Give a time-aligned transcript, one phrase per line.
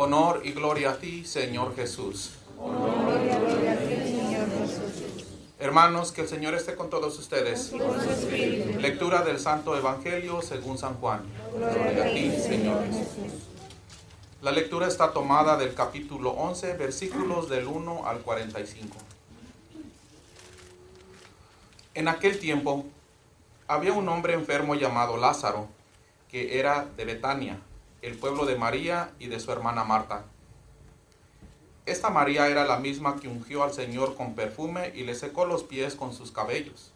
[0.00, 2.30] Honor y gloria a ti, Señor Jesús.
[2.56, 5.24] Honor y gloria a ti, Señor Jesús.
[5.58, 7.72] Hermanos, que el Señor esté con todos ustedes.
[8.78, 11.24] Lectura del Santo Evangelio según San Juan.
[11.52, 13.42] Gloria a ti, Señor Jesús.
[14.40, 18.96] La lectura está tomada del capítulo 11, versículos del 1 al 45.
[21.94, 22.86] En aquel tiempo
[23.66, 25.66] había un hombre enfermo llamado Lázaro,
[26.30, 27.58] que era de Betania,
[28.02, 30.24] el pueblo de María y de su hermana Marta.
[31.86, 35.62] Esta María era la misma que ungió al Señor con perfume y le secó los
[35.62, 36.92] pies con sus cabellos.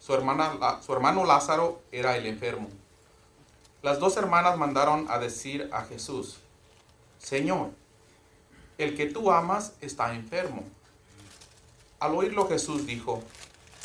[0.00, 2.68] Su, hermana, su hermano Lázaro era el enfermo.
[3.82, 6.38] Las dos hermanas mandaron a decir a Jesús,
[7.18, 7.70] Señor,
[8.78, 10.64] el que tú amas está enfermo.
[12.00, 13.22] Al oírlo Jesús dijo,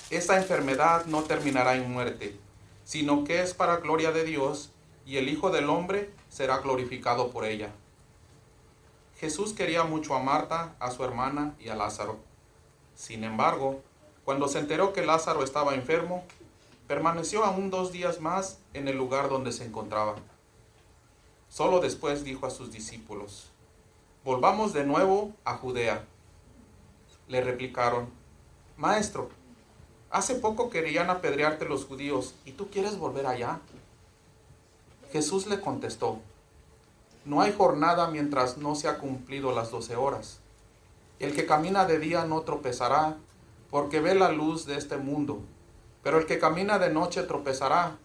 [0.10, 2.36] esta enfermedad no terminará en muerte,
[2.84, 4.72] sino que es para gloria de Dios
[5.06, 7.72] y el Hijo del Hombre será glorificado por ella.
[9.20, 12.18] Jesús quería mucho a Marta, a su hermana y a Lázaro.
[12.96, 13.82] Sin embargo,
[14.24, 16.24] cuando se enteró que Lázaro estaba enfermo,
[16.88, 20.16] permaneció aún dos días más en el lugar donde se encontraba.
[21.50, 23.50] Solo después dijo a sus discípulos,
[24.24, 26.06] Volvamos de nuevo a Judea.
[27.28, 28.10] Le replicaron,
[28.78, 29.30] Maestro,
[30.10, 33.60] hace poco querían apedrearte los judíos y tú quieres volver allá.
[35.12, 36.20] Jesús le contestó,
[37.26, 40.40] No hay jornada mientras no se ha cumplido las doce horas.
[41.20, 43.18] El que camina de día no tropezará,
[43.70, 45.42] porque ve la luz de este mundo.
[46.04, 47.98] Pero el que camina de noche tropezará.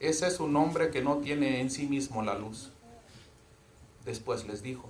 [0.00, 2.70] Ese es un hombre que no tiene en sí mismo la luz.
[4.04, 4.88] Después les dijo,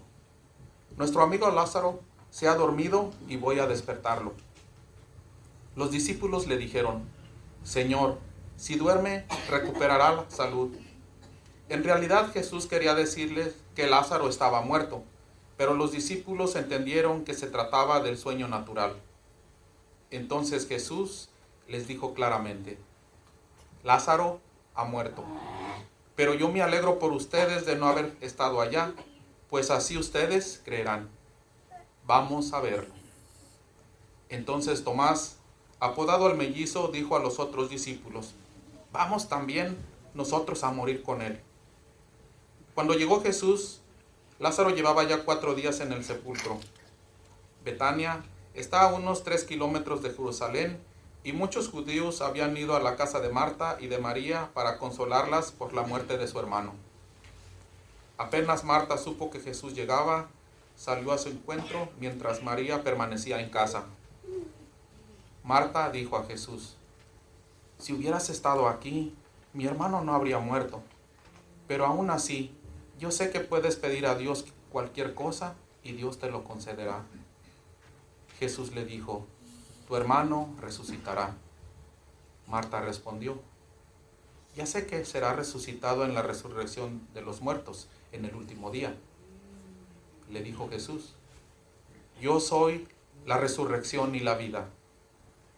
[0.96, 4.32] Nuestro amigo Lázaro se ha dormido y voy a despertarlo.
[5.76, 7.02] Los discípulos le dijeron,
[7.64, 8.18] Señor,
[8.56, 10.70] si duerme, recuperará la salud.
[11.74, 15.02] En realidad Jesús quería decirles que Lázaro estaba muerto,
[15.56, 18.94] pero los discípulos entendieron que se trataba del sueño natural.
[20.12, 21.30] Entonces Jesús
[21.66, 22.78] les dijo claramente,
[23.82, 24.38] Lázaro
[24.76, 25.24] ha muerto,
[26.14, 28.92] pero yo me alegro por ustedes de no haber estado allá,
[29.50, 31.08] pues así ustedes creerán.
[32.06, 32.94] Vamos a verlo.
[34.28, 35.38] Entonces Tomás,
[35.80, 38.32] apodado el mellizo, dijo a los otros discípulos,
[38.92, 39.76] vamos también
[40.14, 41.40] nosotros a morir con él.
[42.74, 43.80] Cuando llegó Jesús,
[44.40, 46.58] Lázaro llevaba ya cuatro días en el sepulcro.
[47.64, 50.80] Betania está a unos tres kilómetros de Jerusalén
[51.22, 55.52] y muchos judíos habían ido a la casa de Marta y de María para consolarlas
[55.52, 56.74] por la muerte de su hermano.
[58.18, 60.28] Apenas Marta supo que Jesús llegaba,
[60.76, 63.84] salió a su encuentro mientras María permanecía en casa.
[65.44, 66.74] Marta dijo a Jesús,
[67.78, 69.14] si hubieras estado aquí,
[69.52, 70.82] mi hermano no habría muerto.
[71.66, 72.54] Pero aún así,
[72.98, 77.04] yo sé que puedes pedir a Dios cualquier cosa y Dios te lo concederá.
[78.38, 79.26] Jesús le dijo,
[79.86, 81.36] tu hermano resucitará.
[82.46, 83.40] Marta respondió,
[84.56, 88.94] ya sé que será resucitado en la resurrección de los muertos en el último día.
[90.30, 91.14] Le dijo Jesús,
[92.20, 92.86] yo soy
[93.26, 94.70] la resurrección y la vida.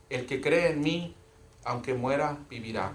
[0.08, 1.14] El que cree en mí,
[1.64, 2.92] aunque muera, vivirá.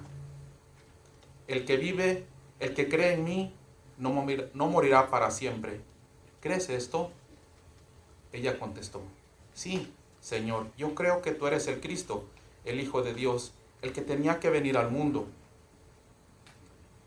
[1.48, 2.26] El que vive,
[2.60, 3.54] el que cree en mí,
[4.02, 5.80] no, morirá para siempre.
[6.42, 7.12] ¿Crees esto?
[8.34, 9.02] Ella contestó,
[9.54, 12.24] sí, Señor, yo creo que tú eres el Cristo,
[12.66, 15.28] el Hijo de Dios, el que tenía que venir al mundo.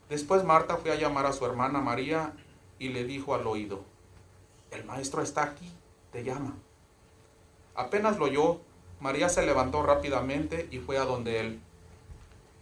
[0.08, 2.32] Después Marta fue a llamar a su hermana María
[2.78, 3.82] y le dijo al oído,
[4.70, 5.70] el maestro está aquí,
[6.12, 6.54] te llama.
[7.74, 8.60] Apenas lo oyó,
[9.00, 11.60] María se levantó rápidamente y fue a donde él.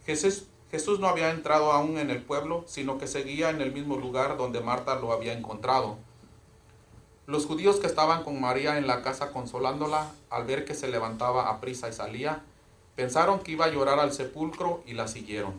[0.05, 3.95] Jesús, Jesús no había entrado aún en el pueblo, sino que seguía en el mismo
[3.95, 5.99] lugar donde Marta lo había encontrado.
[7.27, 11.47] Los judíos que estaban con María en la casa consolándola, al ver que se levantaba
[11.47, 12.41] a prisa y salía,
[12.95, 15.53] pensaron que iba a llorar al sepulcro y la siguieron.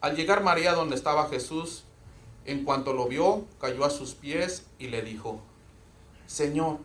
[0.00, 1.84] Al llegar María donde estaba Jesús,
[2.46, 5.38] en cuanto lo vio, cayó a sus pies y le dijo,
[6.26, 6.78] Señor,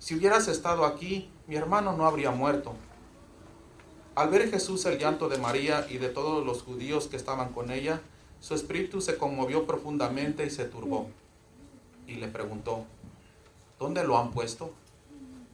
[0.00, 2.74] si hubieras estado aquí, mi hermano no habría muerto.
[4.16, 7.70] Al ver Jesús el llanto de María y de todos los judíos que estaban con
[7.70, 8.00] ella,
[8.40, 11.08] su espíritu se conmovió profundamente y se turbó.
[12.06, 12.86] Y le preguntó,
[13.78, 14.70] ¿dónde lo han puesto?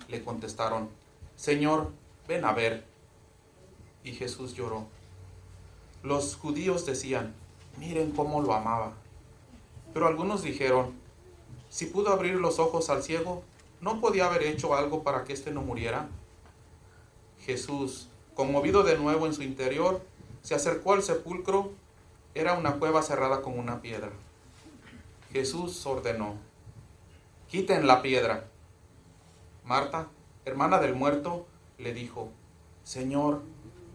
[0.07, 0.89] Le contestaron,
[1.35, 1.91] Señor,
[2.29, 2.85] ven a ver.
[4.05, 4.87] Y Jesús lloró.
[6.05, 7.35] Los judíos decían,
[7.79, 8.93] miren cómo lo amaba.
[9.93, 10.93] Pero algunos dijeron,
[11.69, 13.43] si pudo abrir los ojos al ciego,
[13.81, 16.09] ¿no podía haber hecho algo para que éste no muriera?
[17.41, 20.01] Jesús, conmovido de nuevo en su interior,
[20.43, 21.71] se acercó al sepulcro.
[22.35, 24.11] Era una cueva cerrada con una piedra.
[25.33, 26.37] Jesús ordenó,
[27.49, 28.45] quiten la piedra.
[29.65, 30.09] Marta,
[30.45, 31.47] hermana del muerto,
[31.79, 32.31] le dijo,
[32.85, 33.43] Señor,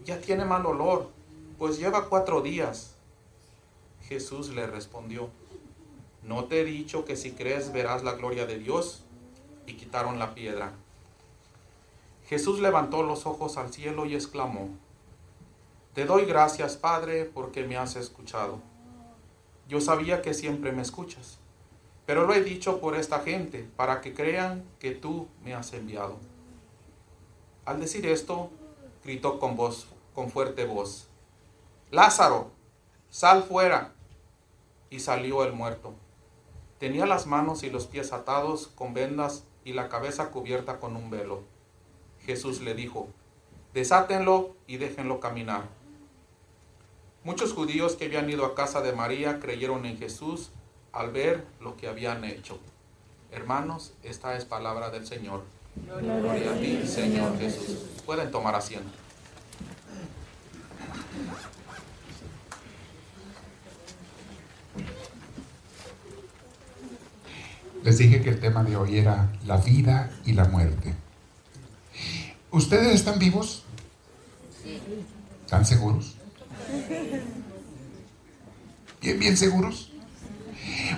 [0.04, 1.10] ya tiene mal olor,
[1.58, 2.94] pues lleva cuatro días.
[4.08, 5.28] Jesús le respondió,
[6.22, 9.04] ¿no te he dicho que si crees verás la gloria de Dios?
[9.66, 10.72] Y quitaron la piedra.
[12.28, 14.68] Jesús levantó los ojos al cielo y exclamó,
[15.94, 18.60] Te doy gracias, Padre, porque me has escuchado.
[19.66, 21.38] Yo sabía que siempre me escuchas,
[22.04, 26.16] pero lo he dicho por esta gente, para que crean que tú me has enviado.
[27.64, 28.50] Al decir esto,
[29.02, 31.08] gritó con voz, con fuerte voz,
[31.90, 32.50] Lázaro,
[33.08, 33.94] sal fuera.
[34.90, 35.94] Y salió el muerto.
[36.78, 41.08] Tenía las manos y los pies atados con vendas y la cabeza cubierta con un
[41.08, 41.42] velo.
[42.28, 43.08] Jesús le dijo,
[43.72, 45.62] desátenlo y déjenlo caminar.
[47.24, 50.50] Muchos judíos que habían ido a casa de María creyeron en Jesús
[50.92, 52.58] al ver lo que habían hecho.
[53.32, 55.42] Hermanos, esta es palabra del Señor.
[55.86, 57.78] Gloria a ti, Señor Jesús.
[58.04, 58.90] Pueden tomar asiento.
[67.84, 70.94] Les dije que el tema de hoy era la vida y la muerte.
[72.50, 73.62] ¿Ustedes están vivos?
[75.44, 76.14] ¿Están seguros?
[79.00, 79.92] ¿Bien, bien seguros?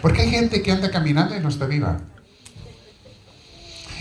[0.02, 2.00] Porque hay gente que anda caminando y no está viva.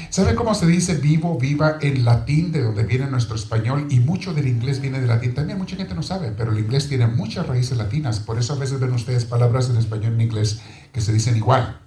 [0.09, 3.87] ¿Sabe cómo se dice vivo, viva en latín, de donde viene nuestro español?
[3.91, 5.35] Y mucho del inglés viene de latín.
[5.35, 8.19] También mucha gente no sabe, pero el inglés tiene muchas raíces latinas.
[8.19, 10.61] Por eso a veces ven ustedes palabras en español y en inglés
[10.91, 11.79] que se dicen igual.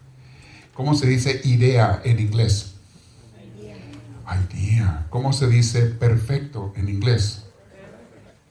[0.74, 2.71] ¿Cómo se dice idea en inglés?
[4.36, 5.06] Idea.
[5.10, 7.44] ¿Cómo se dice perfecto en inglés?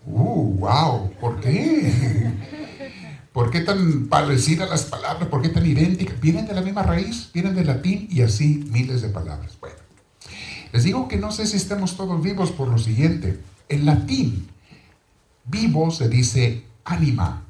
[0.05, 1.11] Uh, wow.
[1.19, 2.31] ¿Por qué?
[3.33, 5.29] ¿Por qué tan parecidas las palabras?
[5.29, 6.19] ¿Por qué tan idénticas?
[6.19, 9.57] Vienen de la misma raíz, vienen del latín y así miles de palabras.
[9.61, 9.77] Bueno,
[10.73, 13.39] les digo que no sé si estamos todos vivos por lo siguiente.
[13.69, 14.49] En latín,
[15.45, 17.43] vivo se dice anima.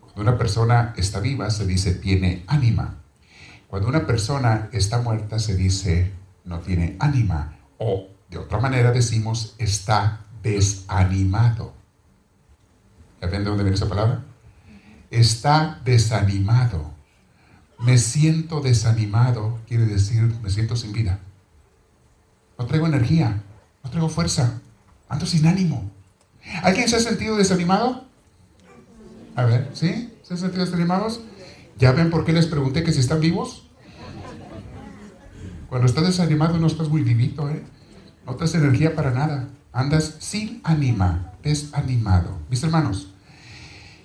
[0.00, 2.96] Cuando una persona está viva se dice tiene ánima.
[3.68, 6.10] Cuando una persona está muerta se dice
[6.46, 11.74] no tiene ánima o de otra manera decimos está desanimado.
[13.20, 14.24] ¿Ya ven de dónde viene esa palabra?
[15.10, 16.94] Está desanimado.
[17.78, 21.20] Me siento desanimado quiere decir me siento sin vida.
[22.58, 23.42] No traigo energía,
[23.84, 24.60] no traigo fuerza,
[25.08, 25.90] ando sin ánimo.
[26.62, 28.06] ¿Alguien se ha sentido desanimado?
[29.34, 30.14] A ver, ¿sí?
[30.22, 31.20] ¿Se han sentido desanimados?
[31.78, 33.65] ¿Ya ven por qué les pregunté que si están vivos?
[35.68, 37.62] Cuando estás desanimado no estás muy vivito, ¿eh?
[38.24, 39.48] No tienes energía para nada.
[39.72, 42.38] Andas sin ánima, desanimado.
[42.48, 43.08] Mis hermanos,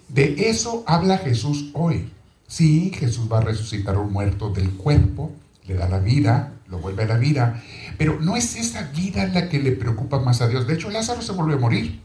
[0.10, 2.12] de eso habla Jesús hoy.
[2.48, 5.31] Sí, Jesús va a resucitar a un muerto del cuerpo,
[5.66, 7.63] le da la vida, lo vuelve a la vida,
[7.98, 10.68] pero no es esa vida la que le preocupa más a Dios.
[10.68, 12.02] De hecho, Lázaro se volvió a morir.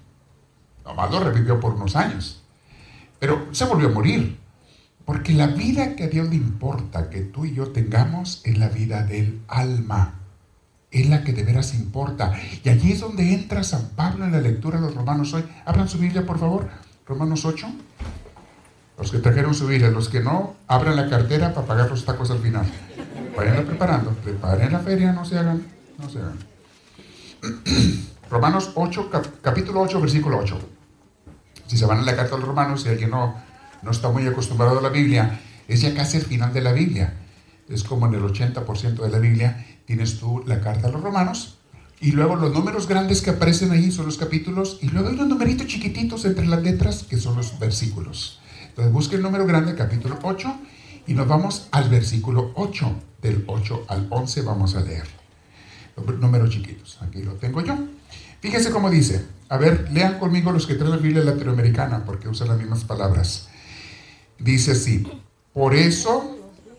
[0.85, 2.43] Nomás lo revivió por unos años,
[3.19, 4.38] pero se volvió a morir.
[5.06, 8.69] Porque la vida que a Dios le importa que tú y yo tengamos es la
[8.69, 10.14] vida del alma.
[10.91, 12.32] Es la que de veras importa.
[12.64, 15.44] Y allí es donde entra San Pablo en la lectura de los Romanos hoy.
[15.64, 16.69] Abran su Biblia, por favor.
[17.06, 17.69] Romanos 8.
[18.98, 22.32] Los que trajeron su Biblia, los que no, abran la cartera para pagar los tacos
[22.32, 22.67] al final.
[23.36, 24.10] Vayan preparando.
[24.10, 25.63] Preparen la feria, no se hagan.
[25.98, 26.39] No se hagan.
[28.31, 29.10] Romanos 8,
[29.41, 30.58] capítulo 8, versículo 8.
[31.69, 33.45] Si se van a la carta de los Romanos, si alguien no
[33.86, 37.14] no está muy acostumbrado a la Biblia, es ya casi el final de la Biblia.
[37.69, 41.58] Es como en el 80% de la Biblia tienes tú la carta a los romanos
[42.00, 45.28] y luego los números grandes que aparecen ahí son los capítulos y luego hay unos
[45.28, 48.40] numeritos chiquititos entre las letras que son los versículos.
[48.69, 50.55] Entonces busque el número grande, capítulo 8,
[51.06, 52.94] y nos vamos al versículo 8.
[53.22, 55.06] Del 8 al 11 vamos a leer.
[56.20, 56.98] Números chiquitos.
[57.00, 57.76] Aquí lo tengo yo.
[58.40, 59.24] Fíjese cómo dice.
[59.48, 63.48] A ver, lean conmigo los que traen la Biblia latinoamericana porque usan las mismas palabras.
[64.38, 65.06] Dice así,
[65.55, 66.36] por eso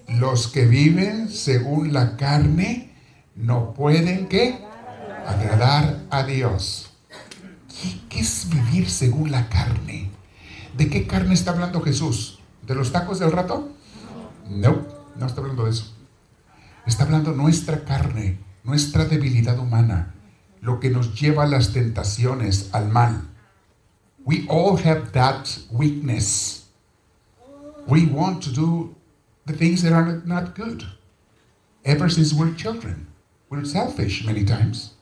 [0.07, 2.93] los que viven según la carne
[3.35, 4.59] no pueden que
[5.25, 6.91] agradar a Dios.
[8.09, 10.11] ¿Qué, es vivir según la carne?
[10.77, 12.39] ¿De qué carne está hablando Jesús?
[12.65, 13.69] ¿De los tacos del rato?
[14.49, 14.85] No,
[15.17, 15.93] no está hablando de eso.
[16.85, 20.13] Está hablando nuestra carne, nuestra debilidad humana,
[20.61, 23.27] lo que nos lleva a las tentaciones, al mal.
[24.23, 26.66] We all have that weakness
[27.87, 28.95] we want to do
[29.45, 30.85] the things that are not good.
[31.85, 33.07] Ever since we're children,
[33.49, 34.93] we're selfish many times.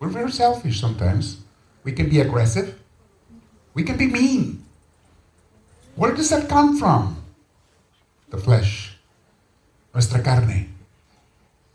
[0.00, 1.42] We're very selfish sometimes.
[1.84, 2.78] We can be aggressive.
[3.74, 4.64] We can be mean.
[5.94, 7.24] Where does that come from?
[8.34, 8.98] the flesh,
[9.92, 10.68] nuestra carne,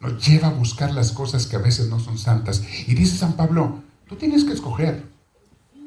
[0.01, 2.63] nos lleva a buscar las cosas que a veces no son santas.
[2.87, 5.03] Y dice San Pablo, tú tienes que escoger,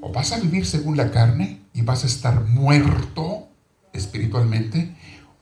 [0.02, 3.48] o vas a vivir según la carne y vas a estar muerto
[3.92, 4.96] espiritualmente,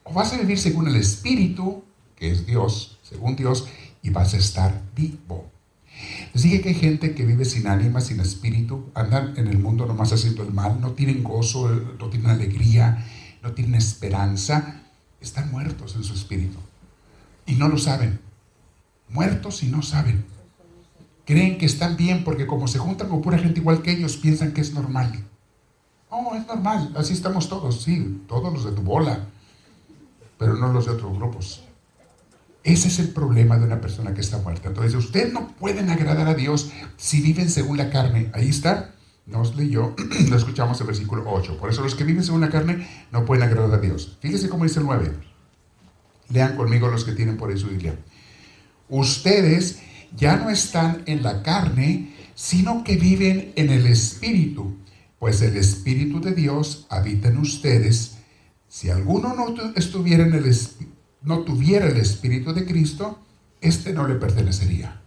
[0.04, 1.82] o vas a vivir según el Espíritu,
[2.14, 3.66] que es Dios, según Dios,
[4.02, 5.50] y vas a estar vivo.
[6.34, 9.86] Les dije que hay gente que vive sin ánima, sin espíritu, andan en el mundo
[9.86, 13.06] nomás haciendo el mal, no tienen gozo, no tienen alegría,
[13.42, 14.82] no tienen esperanza,
[15.20, 16.58] están muertos en su espíritu.
[17.46, 18.20] Y no lo saben.
[19.08, 20.24] Muertos y no saben.
[21.30, 24.52] Creen que están bien porque como se juntan con pura gente igual que ellos, piensan
[24.52, 25.12] que es normal.
[26.10, 29.28] No, es normal, así estamos todos, sí, todos los de tu bola,
[30.38, 31.62] pero no los de otros grupos.
[32.64, 34.70] Ese es el problema de una persona que está muerta.
[34.70, 38.28] Entonces, ustedes no pueden agradar a Dios si viven según la carne.
[38.34, 39.94] Ahí está, nos leyó,
[40.30, 41.58] lo escuchamos en versículo 8.
[41.58, 44.18] Por eso los que viven según la carne no pueden agradar a Dios.
[44.20, 45.12] Fíjense cómo dice el 9.
[46.30, 47.94] Lean conmigo los que tienen por ahí su Biblia.
[48.88, 49.80] Ustedes
[50.16, 54.76] ya no están en la carne, sino que viven en el Espíritu,
[55.18, 58.16] pues el Espíritu de Dios habita en ustedes.
[58.68, 60.56] Si alguno no estuviera en el
[61.22, 63.18] no tuviera el Espíritu de Cristo,
[63.60, 65.02] este no le pertenecería.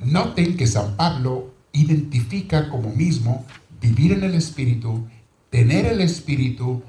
[0.00, 3.44] Noten que San Pablo identifica como mismo
[3.80, 5.06] vivir en el Espíritu,
[5.50, 6.82] tener el Espíritu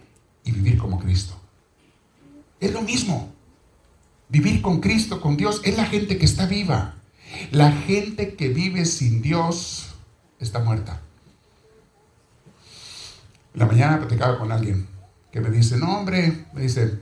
[0.43, 1.39] y vivir como Cristo.
[2.59, 3.33] Es lo mismo.
[4.31, 6.95] Vivir con Cristo, con Dios, es la gente que está viva.
[7.51, 9.93] La gente que vive sin Dios
[10.39, 11.01] está muerta.
[13.53, 14.87] la mañana platicaba con alguien
[15.29, 16.99] que me dice, no hombre, me dice,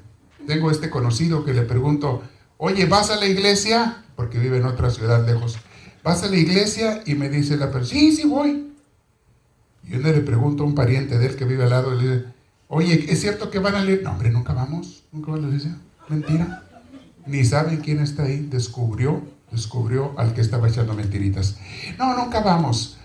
[0.48, 2.24] tengo este conocido que le pregunto,
[2.58, 4.04] oye, ¿vas a la iglesia?
[4.16, 5.60] Porque vive en otra ciudad lejos.
[6.04, 7.04] ¿Vas a la iglesia?
[7.06, 8.74] Y me dice la persona, sí, sí voy.
[9.84, 12.10] Y yo le pregunto a un pariente de él que vive al lado, y le
[12.10, 12.26] dice,
[12.68, 14.02] oye, ¿es cierto que van a leer?
[14.02, 15.78] No, hombre, nunca vamos, nunca van a la iglesia.
[16.08, 16.69] Mentira.
[17.26, 18.48] Ni saben quién está ahí.
[18.50, 19.22] Descubrió,
[19.52, 21.58] descubrió al que estaba echando mentiritas.
[21.98, 22.98] No, nunca vamos.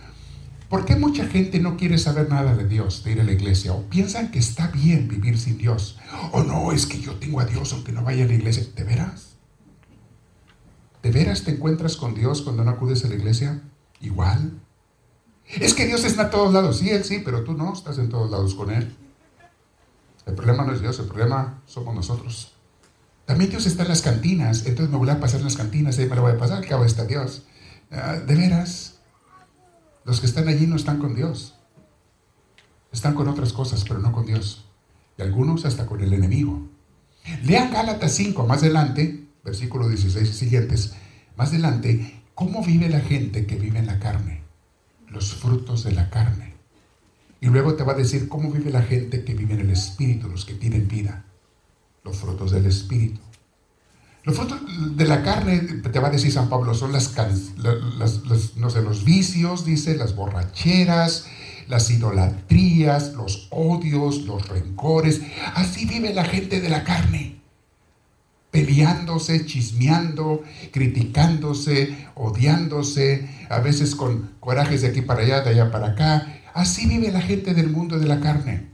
[0.69, 3.73] ¿Por qué mucha gente no quiere saber nada de Dios, de ir a la iglesia?
[3.73, 5.99] O piensan que está bien vivir sin Dios.
[6.33, 8.67] O no, es que yo tengo a Dios aunque no vaya a la iglesia.
[8.75, 9.37] ¿De veras?
[11.03, 13.63] ¿De veras te encuentras con Dios cuando no acudes a la iglesia?
[14.01, 14.59] Igual.
[15.47, 16.79] Es que Dios está en todos lados.
[16.79, 18.97] Sí, Él sí, pero tú no estás en todos lados con Él.
[20.27, 22.54] El problema no es Dios, el problema somos nosotros.
[23.27, 26.07] También Dios está en las cantinas, entonces me voy a pasar en las cantinas, ahí
[26.07, 27.45] me lo voy a pasar, al cabo está Dios.
[27.91, 28.99] Ah, ¿De veras?
[30.05, 31.55] Los que están allí no están con Dios.
[32.93, 34.67] Están con otras cosas, pero no con Dios.
[35.17, 36.69] Y algunos hasta con el enemigo.
[37.45, 40.95] Lean Gálatas 5 más adelante, versículo 16 y siguientes,
[41.37, 44.43] más adelante, cómo vive la gente que vive en la carne.
[45.09, 46.55] Los frutos de la carne.
[47.41, 50.29] Y luego te va a decir cómo vive la gente que vive en el Espíritu,
[50.29, 51.25] los que tienen vida.
[52.05, 53.21] Los frutos del Espíritu.
[54.25, 54.61] Los frutos
[54.97, 57.15] de la carne, te va a decir San Pablo, son las,
[58.57, 61.27] no los vicios, dice, las borracheras,
[61.69, 65.21] las idolatrías, los odios, los rencores.
[65.55, 67.41] Así vive la gente de la carne.
[68.51, 70.43] Peleándose, chismeando,
[70.73, 76.41] criticándose, odiándose, a veces con corajes de aquí para allá, de allá para acá.
[76.55, 78.74] Así vive la gente del mundo de la carne.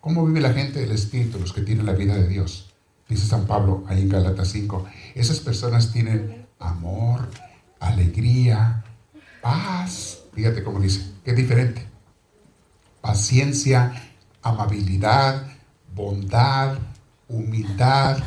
[0.00, 2.66] ¿Cómo vive la gente del Espíritu, los que tienen la vida de Dios?
[3.10, 7.28] dice San Pablo ahí en Galatas 5, esas personas tienen amor,
[7.80, 8.84] alegría,
[9.42, 10.20] paz.
[10.32, 11.86] Fíjate cómo dice, que es diferente.
[13.00, 13.92] Paciencia,
[14.42, 15.44] amabilidad,
[15.94, 16.78] bondad,
[17.28, 18.22] humildad,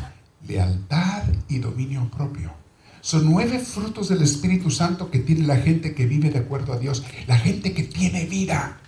[0.45, 2.51] lealtad y dominio propio.
[2.99, 6.77] Son nueve frutos del Espíritu Santo que tiene la gente que vive de acuerdo a
[6.77, 8.79] Dios, la gente que tiene vida.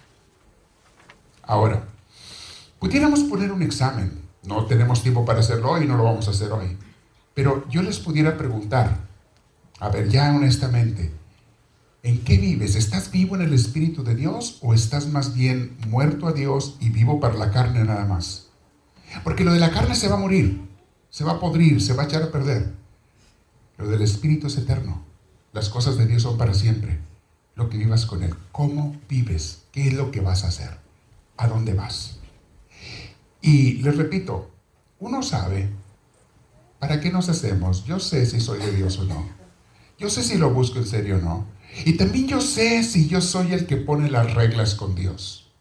[1.43, 1.85] Ahora,
[2.85, 6.51] pudiéramos poner un examen no tenemos tiempo para hacerlo hoy no lo vamos a hacer
[6.51, 6.77] hoy.
[7.33, 8.97] Pero yo les pudiera preguntar,
[9.79, 11.11] a ver, ya honestamente,
[12.03, 12.75] ¿en qué vives?
[12.75, 16.89] ¿Estás vivo en el Espíritu de Dios o estás más bien muerto a Dios y
[16.89, 18.49] vivo para la carne nada más?
[19.23, 20.61] Porque lo de la carne se va a morir,
[21.09, 22.73] se va a podrir, se va a echar a perder.
[23.77, 25.03] Lo del Espíritu es eterno.
[25.51, 26.99] Las cosas de Dios son para siempre.
[27.55, 28.35] Lo que vivas con Él.
[28.51, 29.63] ¿Cómo vives?
[29.71, 30.77] ¿Qué es lo que vas a hacer?
[31.37, 32.19] ¿A dónde vas?
[33.45, 34.49] Y les repito,
[34.97, 35.69] uno sabe
[36.79, 37.85] para qué nos hacemos.
[37.85, 39.29] Yo sé si soy de Dios o no.
[39.99, 41.45] Yo sé si lo busco en serio o no.
[41.85, 45.51] Y también yo sé si yo soy el que pone las reglas con Dios.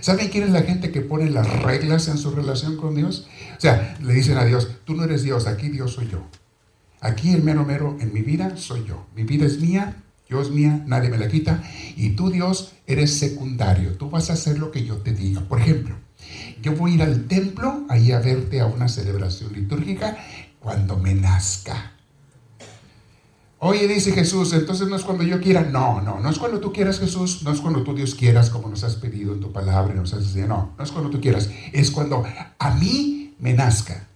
[0.00, 3.26] ¿Saben quién es la gente que pone las reglas en su relación con Dios?
[3.58, 6.22] O sea, le dicen a Dios, tú no eres Dios, aquí Dios soy yo.
[7.00, 9.06] Aquí el mero mero en mi vida soy yo.
[9.16, 9.96] Mi vida es mía
[10.28, 11.64] Yo es mía, nadie me la quita.
[11.96, 13.96] Y tú, Dios, eres secundario.
[13.96, 15.40] Tú vas a hacer lo que yo te diga.
[15.40, 15.96] Por ejemplo,
[16.62, 20.16] yo voy a ir al templo ahí a verte a una celebración litúrgica
[20.60, 21.92] cuando me nazca.
[23.58, 25.62] Oye, dice Jesús, entonces no es cuando yo quiera.
[25.62, 27.42] No, no, no es cuando tú quieras, Jesús.
[27.44, 29.94] No es cuando tú, Dios, quieras, como nos has pedido en tu palabra.
[29.94, 30.48] Nos has enseñado.
[30.48, 31.48] No, no es cuando tú quieras.
[31.72, 32.24] Es cuando
[32.58, 34.06] a mí me nazca.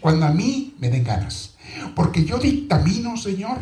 [0.00, 1.56] Cuando a mí me den ganas.
[1.96, 3.58] Porque yo dictamino, Señor,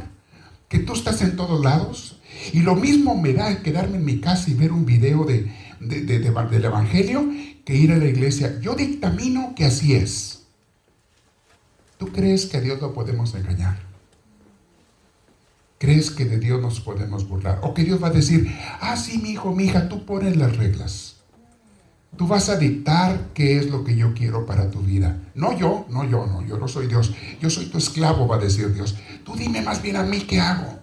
[0.69, 2.21] que tú estás en todos lados.
[2.53, 5.51] Y lo mismo me da quedarme en mi casa y ver un video de,
[5.89, 7.29] del Evangelio
[7.65, 8.59] que ir a la iglesia.
[8.61, 10.43] Yo dictamino que así es.
[11.99, 13.79] ¿Tú crees que a Dios lo podemos engañar?
[15.79, 17.61] ¿Crees que de Dios nos podemos burlar?
[17.63, 18.51] ¿O que Dios va a decir,
[18.81, 21.17] ah, sí, mi hijo, mi hija, tú pones las reglas?
[22.17, 25.19] Tú vas a dictar qué es lo que yo quiero para tu vida.
[25.35, 27.13] No yo, no yo, no, yo no soy Dios.
[27.41, 28.97] Yo soy tu esclavo, va a decir Dios.
[29.25, 30.79] Tú dime más bien a mí qué hago,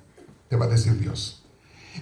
[0.49, 1.40] te va a decir Dios.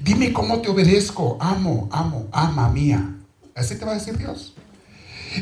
[0.04, 3.16] Dime cómo te obedezco, amo, amo, ama mía.
[3.56, 4.54] Así te va a decir Dios.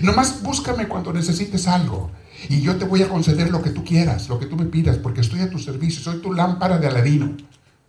[0.01, 2.09] Nomás búscame cuando necesites algo.
[2.49, 4.97] Y yo te voy a conceder lo que tú quieras, lo que tú me pidas,
[4.97, 7.35] porque estoy a tu servicio, soy tu lámpara de Aladino.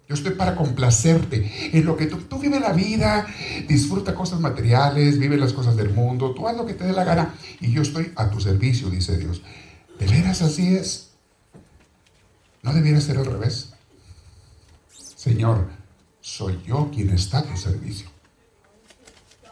[0.08, 3.26] Yo estoy para complacerte en lo que tú, tú vive la vida,
[3.68, 7.04] disfruta cosas materiales, vive las cosas del mundo, tú haz lo que te dé la
[7.04, 9.42] gana y yo estoy a tu servicio, dice Dios.
[9.98, 11.10] ¿De veras así es?
[12.62, 13.74] ¿No debiera ser al revés?
[15.16, 15.68] Señor,
[16.28, 18.06] soy yo quien está a tu servicio.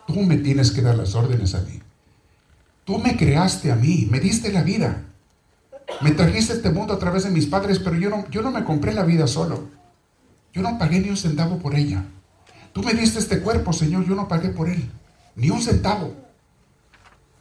[0.07, 1.81] Tú me tienes que dar las órdenes a mí.
[2.85, 5.03] Tú me creaste a mí, me diste la vida.
[6.03, 8.63] Me trajiste este mundo a través de mis padres, pero yo no, yo no me
[8.63, 9.71] compré la vida solo.
[10.53, 12.05] Yo no pagué ni un centavo por ella.
[12.75, 14.87] Tú me diste este cuerpo, Señor, yo no pagué por él.
[15.35, 16.15] Ni un centavo.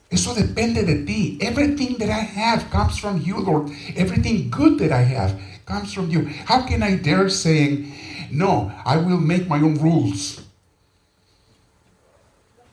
[0.10, 1.38] Eso depende de ti.
[1.42, 3.70] Everything that I have comes from you, Lord.
[3.98, 6.30] Everything good that I have comes from you.
[6.46, 7.92] How can I dare saying,
[8.38, 10.42] no, I will make my own rules?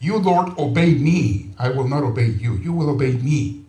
[0.00, 1.54] You, Lord, obey me.
[1.59, 2.55] I will not obey you.
[2.57, 3.64] You will obey me.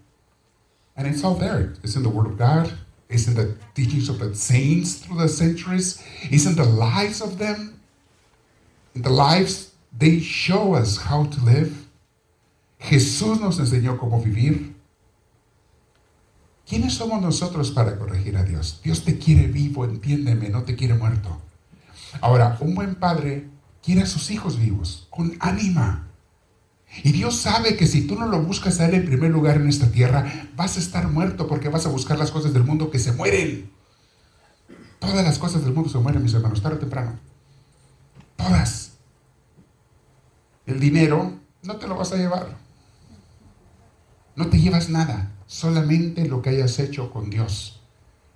[0.97, 1.73] And it's all there.
[1.84, 2.73] It's in the Word of God.
[3.08, 6.03] It's in the teachings of the saints through the centuries.
[6.23, 7.79] It's in the lives of them.
[8.95, 11.86] In the lives, they show us how to live.
[12.79, 14.73] Jesús nos enseñó cómo vivir.
[16.67, 18.82] ¿Quiénes somos nosotros para corregir a Dios?
[18.84, 21.42] Dios te quiere vivo, entiéndeme, no te quiere muerto.
[22.21, 23.49] Ahora, un buen padre
[23.84, 26.08] quiere a sus hijos vivos, con ánima.
[27.04, 29.67] Y Dios sabe que si tú no lo buscas a Él en primer lugar en
[29.67, 32.99] esta tierra, vas a estar muerto porque vas a buscar las cosas del mundo que
[32.99, 33.71] se mueren.
[34.99, 37.19] Todas las cosas del mundo se mueren, mis hermanos, tarde o temprano.
[38.36, 38.93] Todas.
[40.65, 42.58] El dinero no te lo vas a llevar.
[44.36, 47.82] No te llevas nada, solamente lo que hayas hecho con Dios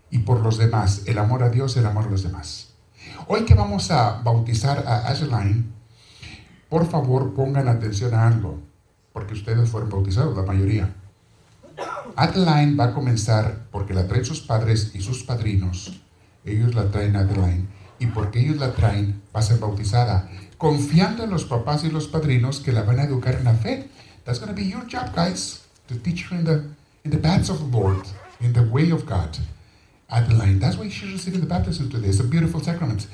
[0.10, 1.04] y por los demás.
[1.06, 2.74] El amor a Dios, el amor a los demás.
[3.26, 5.74] Hoy que vamos a bautizar a Asheline,
[6.70, 8.60] por favor pongan atención a algo,
[9.14, 10.94] porque ustedes fueron bautizados, la mayoría.
[12.16, 16.02] Adeline va a comenzar porque la traen sus padres y sus padrinos.
[16.46, 17.68] Ellos la traen a Adeline.
[18.00, 20.30] Y porque ellos la traen, va a ser bautizada.
[20.58, 23.90] Confiando en los papás y los padrinos que la van a educar en la fe.
[24.24, 25.62] That's going to be your job, guys.
[25.88, 26.64] To teach her in the,
[27.04, 28.04] in the paths of the Lord,
[28.40, 29.38] in the way of God.
[30.10, 30.60] Adeline.
[30.60, 32.10] That's why she's receiving the baptism today.
[32.10, 33.06] It's a beautiful sacrament.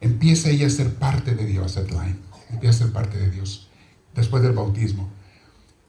[0.00, 3.68] Empieza ella a ser parte de Dios, Adeline empieza a ser parte de Dios
[4.14, 5.08] después del bautismo.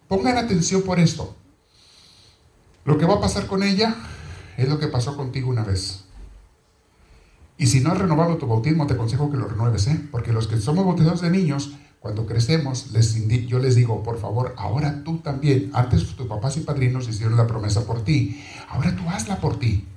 [0.07, 1.35] Pongan atención por esto.
[2.85, 3.95] Lo que va a pasar con ella
[4.57, 6.05] es lo que pasó contigo una vez.
[7.57, 10.01] Y si no has renovado tu bautismo, te aconsejo que lo renueves, ¿eh?
[10.11, 13.15] porque los que somos bautizados de niños, cuando crecemos, les
[13.47, 17.47] yo les digo, por favor, ahora tú también, antes tus papás y padrinos hicieron la
[17.47, 19.87] promesa por ti, ahora tú hazla por ti.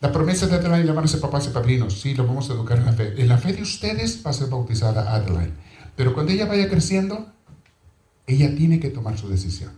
[0.00, 2.00] La promesa de Adelaide ser papás y padrinos.
[2.00, 3.20] Sí, lo vamos a educar en la fe.
[3.20, 5.52] En la fe de ustedes va a ser bautizada Adelaide.
[5.96, 7.26] Pero cuando ella vaya creciendo,
[8.28, 9.72] ella tiene que tomar su decisión.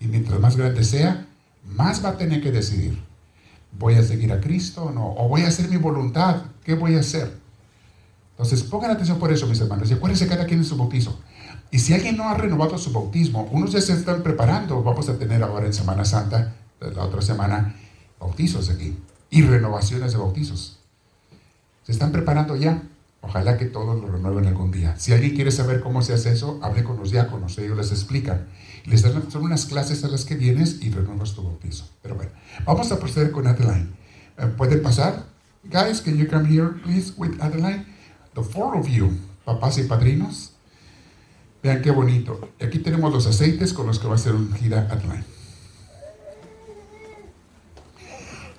[0.00, 1.28] Y mientras más grande sea,
[1.64, 2.98] más va a tener que decidir.
[3.78, 5.14] ¿Voy a seguir a Cristo o no?
[5.14, 6.42] ¿O voy a hacer mi voluntad?
[6.64, 7.32] ¿Qué voy a hacer?
[8.32, 9.88] Entonces pongan atención por eso, mis hermanos.
[9.88, 11.20] Y acuérdense cada quien en su bautizo.
[11.70, 14.82] Y si alguien no ha renovado su bautismo, unos ya se están preparando.
[14.82, 17.76] Vamos a tener ahora en Semana Santa, la otra semana,
[18.18, 18.98] bautizos aquí
[19.32, 20.78] y renovaciones de bautizos.
[21.84, 22.82] Se están preparando ya.
[23.22, 24.96] Ojalá que todos lo renueven algún día.
[24.98, 28.46] Si alguien quiere saber cómo se hace eso, hable con los diáconos, ellos les explican.
[28.84, 31.88] Les dan son unas clases a las que vienes y renuevas tu bautizo.
[32.02, 32.32] Pero bueno,
[32.66, 33.90] vamos a proceder con Adeline.
[34.38, 35.24] Eh, ¿Pueden pasar?
[35.64, 37.86] Guys, can you come here, please, with Adeline?
[38.34, 39.12] The four of you,
[39.44, 40.52] papás y padrinos.
[41.62, 42.50] Vean qué bonito.
[42.60, 45.24] Aquí tenemos los aceites con los que va a ser un gira Adeline.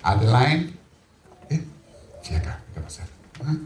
[0.04, 0.76] Adeline,
[1.48, 1.64] eh,
[2.36, 3.06] acá, ¿qué va a hacer?
[3.40, 3.56] Ajá.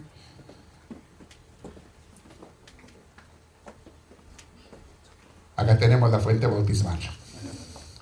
[5.56, 7.00] Acá tenemos la fuente bautismal.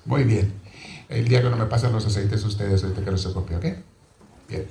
[0.05, 0.53] Muy bien.
[1.09, 3.65] El día que no me pasan los aceites ustedes, ahorita que los copio, ¿ok?
[4.47, 4.67] Bien.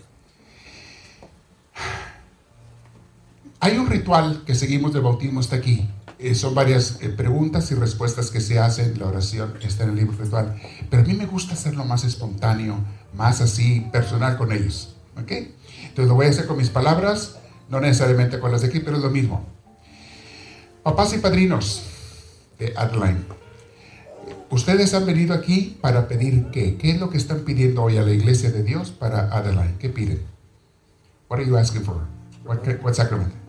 [3.59, 5.91] Hay un ritual que seguimos del bautismo, está aquí.
[6.19, 8.99] Eh, son varias eh, preguntas y respuestas que se hacen.
[8.99, 10.61] La oración está en el libro ritual.
[10.89, 12.79] Pero a mí me gusta hacerlo más espontáneo,
[13.15, 14.95] más así, personal con ellos.
[15.21, 15.31] ¿Ok?
[15.31, 17.37] Entonces lo voy a hacer con mis palabras,
[17.69, 19.47] no necesariamente con las de aquí, pero es lo mismo.
[20.83, 21.83] Papás y padrinos
[22.59, 23.25] de Adeline.
[24.51, 26.77] Ustedes han venido aquí para pedir qué?
[26.77, 29.77] ¿Qué es lo que están pidiendo hoy a la iglesia de Dios para Adeline?
[29.79, 30.23] ¿Qué piden?
[31.29, 32.03] What are you asking for?
[32.45, 33.46] What, what sacrament?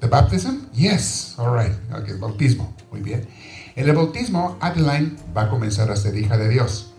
[0.00, 0.68] The baptism?
[0.72, 1.34] Yes.
[1.38, 1.72] All right.
[1.92, 2.74] Okay, bautismo.
[2.90, 3.28] Muy bien.
[3.74, 6.92] En el bautismo, Adeline va a comenzar a ser hija de Dios.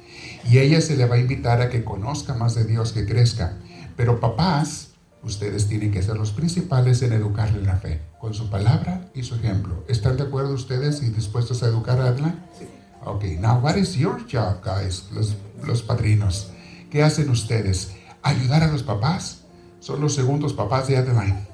[0.49, 3.57] Y ella se le va a invitar a que conozca más de Dios, que crezca.
[3.95, 4.91] Pero papás,
[5.23, 9.35] ustedes tienen que ser los principales en educarle la fe, con su palabra y su
[9.35, 9.83] ejemplo.
[9.87, 12.39] ¿Están de acuerdo ustedes y dispuestos a educar a Adeline?
[12.57, 12.65] Sí.
[13.05, 15.05] Ok, now what is your job, guys?
[15.13, 15.35] Los,
[15.65, 16.51] los padrinos.
[16.89, 17.91] ¿Qué hacen ustedes?
[18.23, 19.41] ¿Ayudar a los papás?
[19.79, 21.47] Son los segundos papás de Adeline.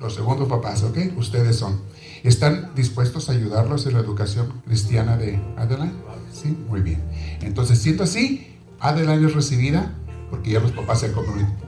[0.00, 0.96] Los segundos papás, ¿ok?
[1.16, 1.80] Ustedes son.
[2.22, 5.92] ¿Están dispuestos a ayudarlos en la educación cristiana de Adeline?
[6.32, 7.02] Sí, muy bien.
[7.42, 9.94] Entonces, siento así, Adeline es recibida
[10.30, 11.12] porque ya los papás se han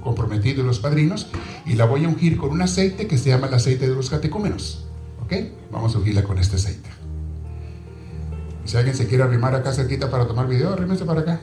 [0.00, 1.26] comprometido los padrinos
[1.66, 4.10] y la voy a ungir con un aceite que se llama el aceite de los
[4.10, 4.84] catecúmenos.
[5.24, 5.32] ¿Ok?
[5.72, 6.88] Vamos a ungirla con este aceite.
[8.64, 11.40] Si alguien se quiere arrimar acá cerquita para tomar video, arrímese para acá.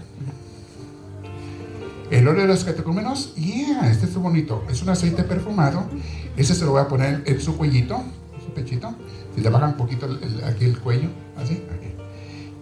[2.10, 4.64] El óleo de los catecúmenos, yeah, este es bonito.
[4.70, 5.84] Es un aceite perfumado.
[6.38, 8.02] Ese se lo voy a poner en su cuellito,
[8.34, 8.96] en su pechito.
[9.36, 10.08] Si le bajan un poquito
[10.46, 11.94] aquí el cuello, así, aquí.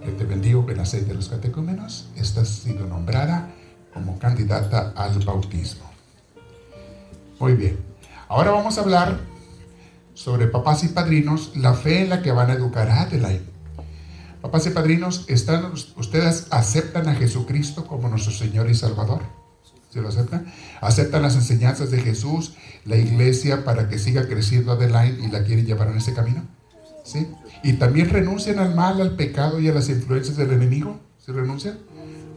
[0.03, 2.09] Yo te bendigo con el aceite de los catecúmenos.
[2.15, 3.51] Esta ha sido nombrada
[3.93, 5.85] como candidata al bautismo.
[7.39, 7.77] Muy bien.
[8.27, 9.19] Ahora vamos a hablar
[10.15, 13.54] sobre papás y padrinos, la fe en la que van a educar a Adelaide.
[14.45, 19.23] Papás y padrinos, ¿están, ¿ustedes aceptan a Jesucristo como nuestro Señor y Salvador?
[19.89, 20.45] ¿Se lo aceptan?
[20.81, 22.53] ¿Aceptan las enseñanzas de Jesús,
[22.83, 26.43] la iglesia, para que siga creciendo Adeline y la quieren llevar en ese camino?
[27.03, 27.27] ¿Sí?
[27.63, 30.99] ¿Y también renuncian al mal, al pecado y a las influencias del enemigo?
[31.17, 31.79] ¿Se renuncian?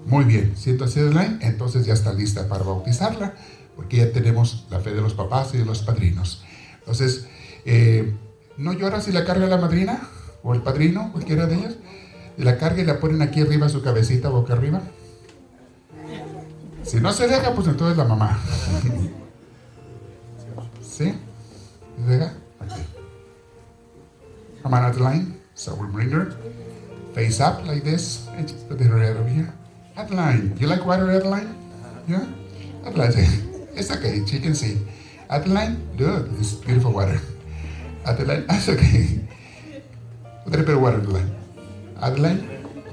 [0.07, 3.35] Muy bien, siento así Adeline, entonces ya está lista para bautizarla,
[3.77, 6.42] porque ya tenemos la fe de los papás y de los padrinos.
[6.79, 7.27] Entonces,
[7.66, 8.14] eh,
[8.57, 10.09] ¿no llora si la carga la madrina
[10.42, 11.77] o el padrino, cualquiera de ellos?
[12.38, 14.81] La carga y la ponen aquí arriba su cabecita, boca arriba.
[16.85, 18.38] Si no se deja, pues entonces la mamá.
[20.81, 21.14] ¿Sí?
[21.96, 22.33] ¿Se deja?
[22.61, 22.83] Aquí.
[24.62, 25.38] Come on.
[25.55, 26.37] So we'll bring her
[27.14, 28.29] face up like this.
[28.37, 29.53] And just put her head over here.
[29.96, 31.57] Adeline, you like water, Adeline?
[32.07, 32.27] Yeah?
[32.87, 33.12] Adeline,
[33.74, 34.24] it's okay.
[34.24, 34.79] She can see.
[35.29, 36.31] Adeline, good.
[36.38, 37.20] It's beautiful water.
[38.07, 39.18] Adeline, that's okay.
[40.46, 41.38] A bit of water, Adeline.
[42.01, 42.41] Adeline,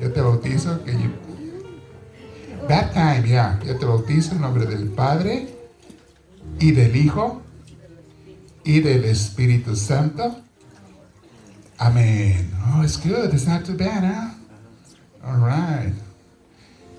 [0.01, 1.09] yo te bautizo que yo...
[2.67, 3.59] That time, yeah.
[3.63, 5.47] Yo te bautizo en nombre del Padre
[6.59, 7.41] y del Hijo
[8.63, 10.35] y del Espíritu Santo.
[11.77, 12.51] Amén.
[12.73, 13.33] Oh, it's good.
[13.33, 14.33] It's not too bad, huh?
[15.23, 15.93] All right.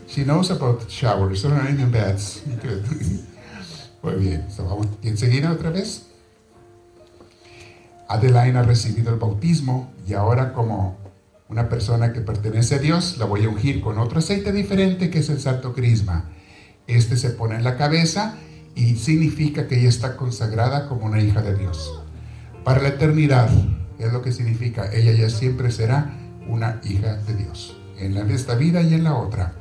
[0.07, 2.43] She knows about showers, so not even beds.
[2.63, 2.85] Good.
[4.03, 4.49] Muy bien.
[4.51, 6.07] So, enseguida otra vez.
[8.09, 10.97] Adeline ha recibido el bautismo y ahora como
[11.49, 15.21] una persona que pertenece a Dios, la voy a ungir con otro aceite diferente que
[15.21, 16.31] es el Santo Crisma.
[16.87, 18.37] Este se pone en la cabeza
[18.75, 22.03] y significa que ella está consagrada como una hija de Dios.
[22.65, 23.49] Para la eternidad
[23.99, 24.91] es lo que significa.
[24.93, 26.13] Ella ya siempre será
[26.49, 27.77] una hija de Dios.
[27.99, 29.55] En esta vida y en la otra.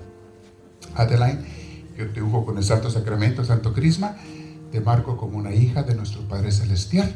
[0.96, 1.40] Adeline,
[1.98, 4.18] yo te unjo con el Santo Sacramento, Santo Crisma.
[4.72, 7.16] Te marco como una hija de nuestro Padre Celestial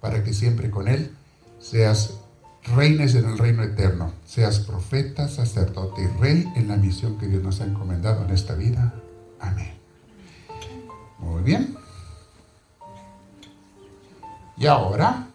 [0.00, 1.12] para que siempre con Él
[1.58, 2.21] seas
[2.64, 7.42] reines en el reino eterno, seas profeta, sacerdote y rey en la misión que Dios
[7.42, 8.94] nos ha encomendado en esta vida.
[9.40, 9.72] Amén.
[11.18, 11.76] Muy bien.
[14.56, 15.28] Y ahora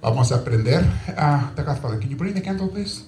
[0.00, 0.84] vamos a aprender
[1.16, 1.52] a...
[1.56, 3.04] Uh, Father, can you bring the candle, please?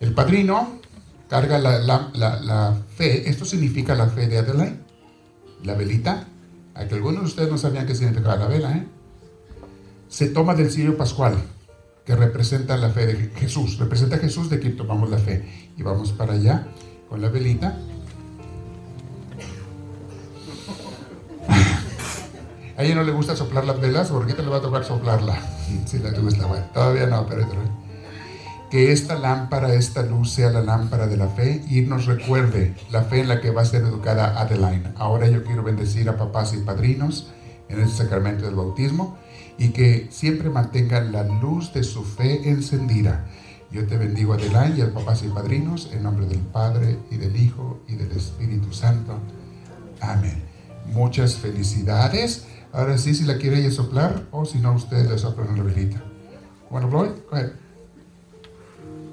[0.00, 0.78] El padrino
[1.28, 1.78] carga la,
[2.14, 4.78] la, fe, esto significa la fe de Adelaide,
[5.62, 6.26] la velita,
[6.86, 8.86] que algunos de ustedes no sabían qué significaba la vela, ¿eh?
[10.08, 11.36] Se toma del cirio pascual,
[12.04, 15.70] que representa la fe de Jesús, representa a Jesús de aquí tomamos la fe.
[15.76, 16.68] Y vamos para allá
[17.08, 17.76] con la velita.
[22.76, 25.36] A ella no le gusta soplar las velas, porque te le va a tocar soplarla.
[25.84, 27.44] Si le gusta, bueno, todavía no, pero
[28.70, 33.02] que esta lámpara, esta luz sea la lámpara de la fe y nos recuerde la
[33.02, 34.92] fe en la que va a ser educada Adeline.
[34.96, 37.30] Ahora yo quiero bendecir a papás y padrinos
[37.68, 39.16] en el sacramento del bautismo
[39.56, 43.26] y que siempre mantengan la luz de su fe encendida.
[43.70, 47.36] Yo te bendigo Adeline y a papás y padrinos en nombre del Padre y del
[47.36, 49.18] Hijo y del Espíritu Santo.
[50.00, 50.42] Amén.
[50.92, 52.46] Muchas felicidades.
[52.72, 56.02] Ahora sí, si la quiere ella soplar o si no, ustedes le soplan la velita.
[56.70, 57.67] Bueno, Floyd, go ahead.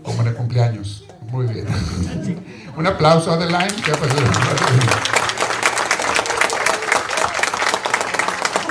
[0.05, 1.03] Como en el cumpleaños.
[1.31, 1.65] Muy bien.
[2.77, 3.73] Un aplauso a Adeline.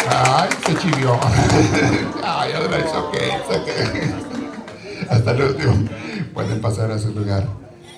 [0.08, 1.18] Ay, se chivió.
[2.22, 5.06] Ay, Adeline, it's okay, it's okay.
[5.10, 5.88] Hasta el último.
[6.32, 7.46] Pueden pasar a su lugar.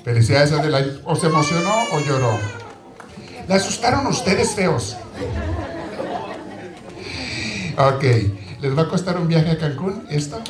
[0.05, 1.01] Felicidades, Adeline.
[1.05, 2.39] ¿O se emocionó o lloró?
[3.49, 4.97] ¿Le asustaron ustedes feos?
[7.77, 8.05] Ok.
[8.61, 10.07] ¿Les va a costar un viaje a Cancún?
[10.09, 10.41] ¿Esto?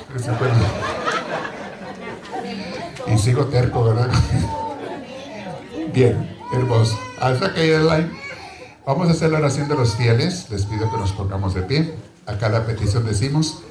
[3.12, 4.10] Y sigo terco, ¿verdad?
[5.94, 6.98] Bien, hermoso.
[7.20, 8.10] Hasta que Adeline.
[8.84, 10.48] Vamos a hacer la oración de los fieles.
[10.50, 11.94] Les pido que nos pongamos de pie.
[12.26, 13.62] A cada petición decimos,